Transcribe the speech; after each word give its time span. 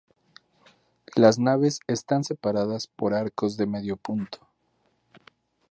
Las 1.15 1.37
naves 1.37 1.79
están 1.85 2.23
separadas 2.23 2.87
por 2.87 3.13
arcos 3.13 3.55
de 3.55 3.67
medio 3.67 3.97
punto. 3.97 4.39